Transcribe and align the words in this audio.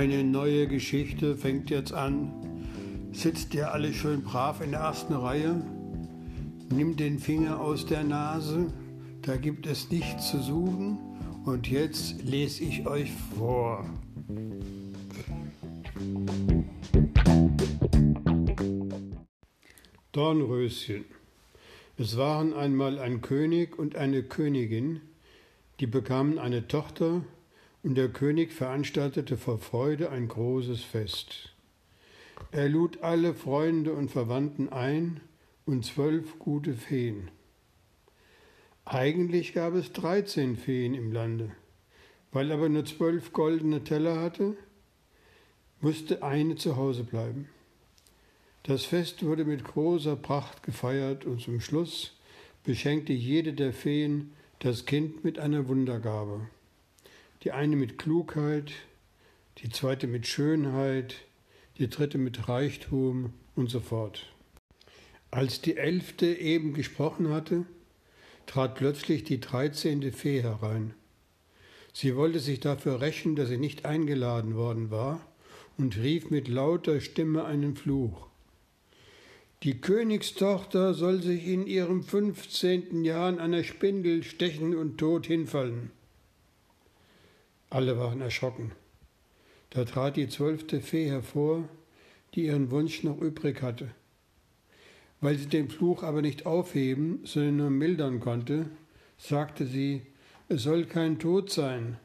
Eine 0.00 0.24
neue 0.24 0.66
Geschichte 0.66 1.36
fängt 1.36 1.68
jetzt 1.68 1.92
an. 1.92 2.32
Sitzt 3.12 3.52
ihr 3.52 3.70
alle 3.70 3.92
schön 3.92 4.22
brav 4.22 4.62
in 4.62 4.70
der 4.70 4.80
ersten 4.80 5.12
Reihe? 5.12 5.62
Nimmt 6.70 7.00
den 7.00 7.18
Finger 7.18 7.60
aus 7.60 7.84
der 7.84 8.02
Nase, 8.02 8.72
da 9.20 9.36
gibt 9.36 9.66
es 9.66 9.90
nichts 9.90 10.30
zu 10.30 10.40
suchen. 10.40 10.96
Und 11.44 11.68
jetzt 11.68 12.22
lese 12.22 12.64
ich 12.64 12.86
euch 12.86 13.12
vor. 13.36 13.84
Dornröschen. 20.12 21.04
Es 21.98 22.16
waren 22.16 22.54
einmal 22.54 22.98
ein 22.98 23.20
König 23.20 23.78
und 23.78 23.96
eine 23.96 24.22
Königin, 24.22 25.02
die 25.78 25.86
bekamen 25.86 26.38
eine 26.38 26.68
Tochter 26.68 27.20
und 27.82 27.94
der 27.94 28.08
König 28.08 28.52
veranstaltete 28.52 29.36
vor 29.36 29.58
Freude 29.58 30.10
ein 30.10 30.28
großes 30.28 30.82
Fest. 30.82 31.54
Er 32.52 32.68
lud 32.68 33.02
alle 33.02 33.34
Freunde 33.34 33.92
und 33.92 34.10
Verwandten 34.10 34.68
ein 34.68 35.20
und 35.66 35.84
zwölf 35.84 36.38
gute 36.38 36.74
Feen. 36.74 37.30
Eigentlich 38.84 39.52
gab 39.52 39.74
es 39.74 39.92
dreizehn 39.92 40.56
Feen 40.56 40.94
im 40.94 41.12
Lande. 41.12 41.52
Weil 42.32 42.52
aber 42.52 42.68
nur 42.68 42.84
zwölf 42.84 43.32
goldene 43.32 43.82
Teller 43.82 44.20
hatte, 44.20 44.56
musste 45.80 46.22
eine 46.22 46.56
zu 46.56 46.76
Hause 46.76 47.04
bleiben. 47.04 47.48
Das 48.62 48.84
Fest 48.84 49.24
wurde 49.24 49.44
mit 49.44 49.64
großer 49.64 50.16
Pracht 50.16 50.62
gefeiert 50.62 51.24
und 51.24 51.40
zum 51.40 51.60
Schluss 51.60 52.16
beschenkte 52.62 53.12
jede 53.12 53.52
der 53.52 53.72
Feen 53.72 54.32
das 54.58 54.84
Kind 54.84 55.24
mit 55.24 55.38
einer 55.38 55.66
Wundergabe 55.68 56.48
die 57.42 57.52
eine 57.52 57.76
mit 57.76 57.98
Klugheit, 57.98 58.72
die 59.58 59.68
zweite 59.68 60.06
mit 60.06 60.26
Schönheit, 60.26 61.16
die 61.78 61.88
dritte 61.88 62.18
mit 62.18 62.48
Reichtum 62.48 63.32
und 63.54 63.70
so 63.70 63.80
fort. 63.80 64.32
Als 65.30 65.60
die 65.60 65.76
elfte 65.76 66.26
eben 66.26 66.74
gesprochen 66.74 67.30
hatte, 67.30 67.64
trat 68.46 68.74
plötzlich 68.74 69.24
die 69.24 69.40
dreizehnte 69.40 70.12
Fee 70.12 70.42
herein. 70.42 70.94
Sie 71.92 72.16
wollte 72.16 72.40
sich 72.40 72.60
dafür 72.60 73.00
rächen, 73.00 73.36
dass 73.36 73.48
sie 73.48 73.58
nicht 73.58 73.84
eingeladen 73.84 74.54
worden 74.54 74.90
war, 74.90 75.26
und 75.78 75.96
rief 75.96 76.30
mit 76.30 76.48
lauter 76.48 77.00
Stimme 77.00 77.44
einen 77.44 77.74
Fluch. 77.74 78.26
Die 79.62 79.80
Königstochter 79.80 80.94
soll 80.94 81.22
sich 81.22 81.46
in 81.46 81.66
ihrem 81.66 82.02
fünfzehnten 82.02 83.04
Jahr 83.04 83.28
an 83.28 83.38
einer 83.38 83.64
Spindel 83.64 84.22
stechen 84.22 84.76
und 84.76 84.98
tot 84.98 85.26
hinfallen. 85.26 85.90
Alle 87.70 87.98
waren 87.98 88.20
erschrocken. 88.20 88.72
Da 89.70 89.84
trat 89.84 90.16
die 90.16 90.28
zwölfte 90.28 90.80
Fee 90.80 91.08
hervor, 91.08 91.68
die 92.34 92.46
ihren 92.46 92.70
Wunsch 92.72 93.04
noch 93.04 93.20
übrig 93.20 93.62
hatte. 93.62 93.90
Weil 95.20 95.36
sie 95.38 95.46
den 95.46 95.68
Fluch 95.68 96.02
aber 96.02 96.22
nicht 96.22 96.46
aufheben, 96.46 97.20
sondern 97.24 97.56
nur 97.56 97.70
mildern 97.70 98.20
konnte, 98.20 98.66
sagte 99.18 99.66
sie, 99.66 100.02
es 100.48 100.64
soll 100.64 100.84
kein 100.84 101.18
Tod 101.20 101.50
sein, 101.50 101.98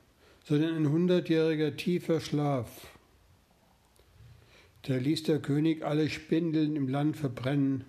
sondern 0.43 0.75
ein 0.75 0.89
hundertjähriger 0.91 1.75
tiefer 1.75 2.19
Schlaf. 2.19 2.88
Da 4.83 4.97
ließ 4.97 5.23
der 5.23 5.39
König 5.39 5.83
alle 5.83 6.09
Spindeln 6.09 6.75
im 6.75 6.88
Land 6.88 7.17
verbrennen, 7.17 7.86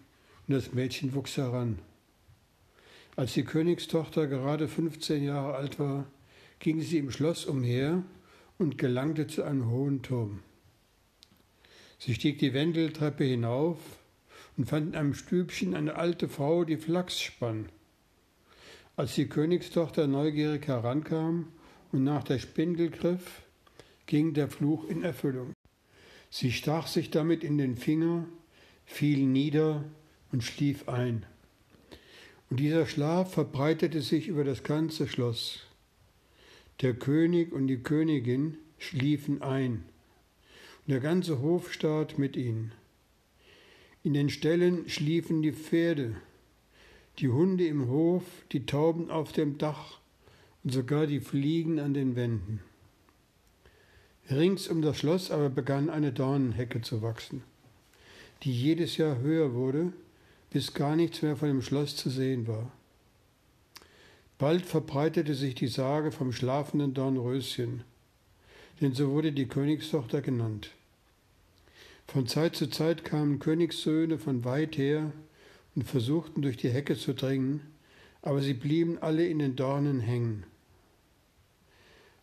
und 0.49 0.55
das 0.55 0.73
Mädchen 0.73 1.15
wuchs 1.15 1.37
heran. 1.37 1.81
Als 3.17 3.35
die 3.35 3.45
Königstochter 3.45 4.29
gerade 4.29 4.69
fünfzehn 4.69 5.25
Jahre 5.25 5.57
alt 5.57 5.79
war, 5.79 6.07
ging 6.59 6.81
sie 6.81 6.99
im 6.99 7.11
Schloss 7.11 7.45
umher 7.45 8.03
und 8.59 8.79
gelangte 8.79 9.27
zu 9.27 9.43
einem 9.43 9.71
hohen 9.71 10.03
Turm. 10.03 10.41
Sie 11.99 12.15
stieg 12.15 12.39
die 12.39 12.53
Wendeltreppe 12.53 13.25
hinauf 13.25 13.79
und 14.57 14.69
fand 14.69 14.89
in 14.89 14.95
einem 14.95 15.15
Stübchen 15.15 15.75
eine 15.75 15.97
alte 15.97 16.29
Frau, 16.29 16.65
die 16.65 16.77
Flachs 16.77 17.21
spann. 17.21 17.69
Als 18.97 19.15
die 19.15 19.29
Königstochter 19.29 20.07
neugierig 20.07 20.67
herankam 20.69 21.49
und 21.93 22.05
nach 22.05 22.25
der 22.25 22.39
Spindel 22.39 22.91
griff, 22.91 23.43
ging 24.07 24.35
der 24.35 24.49
Fluch 24.49 24.89
in 24.89 25.03
Erfüllung. 25.03 25.53
Sie 26.31 26.53
stach 26.53 26.87
sich 26.87 27.11
damit 27.11 27.45
in 27.45 27.59
den 27.59 27.77
Finger, 27.77 28.27
fiel 28.85 29.27
nieder 29.27 29.85
und 30.33 30.43
schlief 30.43 30.89
ein. 30.89 31.27
Und 32.49 32.61
dieser 32.61 32.87
Schlaf 32.87 33.33
verbreitete 33.33 34.01
sich 34.03 34.29
über 34.29 34.45
das 34.45 34.63
ganze 34.63 35.09
Schloss. 35.09 35.67
Der 36.83 36.93
König 36.93 37.53
und 37.53 37.69
die 37.69 37.79
Königin 37.79 38.59
schliefen 38.79 39.41
ein, 39.41 39.85
und 40.87 40.93
der 40.93 41.01
ganze 41.01 41.41
Hofstaat 41.41 42.19
mit 42.19 42.37
ihnen. 42.37 42.73
In 44.03 44.13
den 44.13 44.29
Ställen 44.29 44.89
schliefen 44.89 45.41
die 45.41 45.53
Pferde, 45.53 46.17
die 47.19 47.29
Hunde 47.29 47.67
im 47.67 47.89
Hof, 47.89 48.23
die 48.53 48.67
Tauben 48.67 49.11
auf 49.11 49.33
dem 49.33 49.57
Dach 49.57 49.99
und 50.63 50.73
sogar 50.73 51.07
die 51.07 51.21
Fliegen 51.21 51.79
an 51.79 51.95
den 51.95 52.15
Wänden. 52.15 52.61
Rings 54.31 54.69
um 54.69 54.83
das 54.83 54.99
Schloss 54.99 55.31
aber 55.31 55.49
begann 55.49 55.89
eine 55.89 56.13
Dornenhecke 56.13 56.83
zu 56.83 57.01
wachsen, 57.01 57.43
die 58.43 58.53
jedes 58.53 58.97
Jahr 58.97 59.19
höher 59.19 59.55
wurde, 59.55 59.93
bis 60.51 60.75
gar 60.75 60.95
nichts 60.95 61.23
mehr 61.23 61.37
von 61.37 61.49
dem 61.49 61.63
Schloss 61.63 61.97
zu 61.97 62.11
sehen 62.11 62.47
war. 62.47 62.71
Bald 64.39 64.67
verbreitete 64.67 65.35
sich 65.35 65.55
die 65.55 65.67
Sage 65.67 66.13
vom 66.13 66.31
schlafenden 66.31 66.93
Dornröschen, 66.93 67.85
denn 68.81 68.93
so 68.93 69.11
wurde 69.11 69.33
die 69.33 69.49
Königstochter 69.49 70.21
genannt. 70.21 70.73
Von 72.07 72.27
Zeit 72.27 72.55
zu 72.55 72.69
Zeit 72.69 73.03
kamen 73.05 73.39
Königssöhne 73.39 74.19
von 74.19 74.45
weit 74.45 74.77
her 74.77 75.11
und 75.75 75.85
versuchten 75.85 76.43
durch 76.43 76.59
die 76.59 76.69
Hecke 76.69 76.97
zu 76.97 77.15
dringen, 77.15 77.63
aber 78.21 78.43
sie 78.43 78.55
blieben 78.55 78.99
alle 78.99 79.27
in 79.27 79.39
den 79.39 79.57
Dornen 79.57 80.01
hängen. 80.01 80.45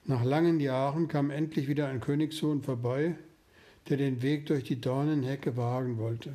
Nach 0.06 0.24
langen 0.24 0.60
Jahren 0.60 1.08
kam 1.08 1.32
endlich 1.32 1.68
wieder 1.68 1.88
ein 1.88 2.00
Königssohn 2.00 2.62
vorbei, 2.62 3.16
der 3.90 3.98
den 3.98 4.22
Weg 4.22 4.46
durch 4.46 4.64
die 4.64 4.80
Dornenhecke 4.80 5.58
wagen 5.58 5.98
wollte. 5.98 6.34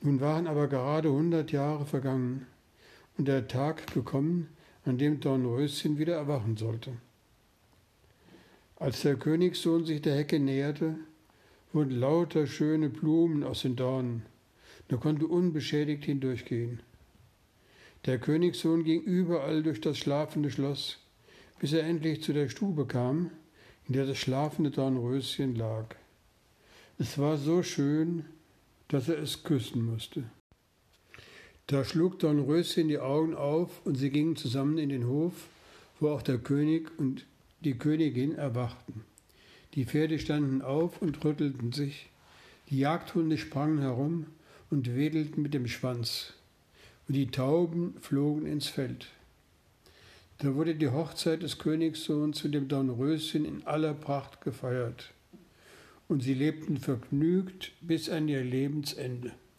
Nun 0.00 0.20
waren 0.20 0.46
aber 0.46 0.68
gerade 0.68 1.10
hundert 1.10 1.52
Jahre 1.52 1.84
vergangen, 1.84 2.46
und 3.18 3.26
der 3.26 3.48
Tag 3.48 3.92
gekommen, 3.92 4.48
an 4.84 4.98
dem 4.98 5.20
Dornröschen 5.20 5.98
wieder 5.98 6.14
erwachen 6.14 6.56
sollte. 6.56 6.92
Als 8.76 9.02
der 9.02 9.16
Königssohn 9.16 9.84
sich 9.84 10.02
der 10.02 10.16
Hecke 10.16 10.38
näherte, 10.38 10.96
wurden 11.72 11.98
lauter 11.98 12.46
schöne 12.46 12.88
Blumen 12.88 13.42
aus 13.42 13.62
den 13.62 13.76
Dornen, 13.76 14.22
er 14.88 14.98
konnte 14.98 15.26
unbeschädigt 15.26 16.04
hindurchgehen. 16.04 16.80
Der 18.04 18.18
Königssohn 18.18 18.84
ging 18.84 19.00
überall 19.02 19.62
durch 19.62 19.80
das 19.80 19.98
schlafende 19.98 20.50
Schloss, 20.50 20.98
bis 21.58 21.72
er 21.72 21.82
endlich 21.82 22.22
zu 22.22 22.32
der 22.32 22.48
Stube 22.48 22.86
kam, 22.86 23.30
in 23.88 23.94
der 23.94 24.06
das 24.06 24.18
schlafende 24.18 24.70
Dornröschen 24.70 25.56
lag. 25.56 25.96
Es 26.98 27.18
war 27.18 27.36
so 27.36 27.62
schön, 27.62 28.24
dass 28.88 29.08
er 29.08 29.18
es 29.18 29.42
küssen 29.42 29.84
musste. 29.84 30.24
Da 31.68 31.84
schlug 31.84 32.20
Dornröschen 32.20 32.86
die 32.86 33.00
Augen 33.00 33.34
auf 33.34 33.84
und 33.84 33.96
sie 33.96 34.10
gingen 34.10 34.36
zusammen 34.36 34.78
in 34.78 34.88
den 34.88 35.08
Hof, 35.08 35.48
wo 35.98 36.10
auch 36.10 36.22
der 36.22 36.38
König 36.38 36.96
und 36.96 37.26
die 37.60 37.76
Königin 37.76 38.36
erwachten. 38.36 39.04
Die 39.74 39.84
Pferde 39.84 40.20
standen 40.20 40.62
auf 40.62 41.02
und 41.02 41.24
rüttelten 41.24 41.72
sich, 41.72 42.08
die 42.70 42.78
Jagdhunde 42.78 43.36
sprangen 43.36 43.80
herum 43.80 44.26
und 44.70 44.94
wedelten 44.94 45.42
mit 45.42 45.54
dem 45.54 45.66
Schwanz, 45.66 46.34
und 47.08 47.14
die 47.16 47.32
Tauben 47.32 47.94
flogen 48.00 48.46
ins 48.46 48.68
Feld. 48.68 49.08
Da 50.38 50.54
wurde 50.54 50.76
die 50.76 50.90
Hochzeit 50.90 51.42
des 51.42 51.58
Königssohns 51.58 52.38
zu 52.38 52.48
dem 52.48 52.68
Dornröschen 52.68 53.44
in 53.44 53.66
aller 53.66 53.94
Pracht 53.94 54.40
gefeiert, 54.40 55.12
und 56.06 56.22
sie 56.22 56.34
lebten 56.34 56.76
vergnügt 56.76 57.72
bis 57.80 58.08
an 58.08 58.28
ihr 58.28 58.44
Lebensende. 58.44 59.32